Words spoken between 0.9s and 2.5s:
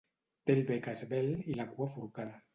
esvelt i la cua forcada.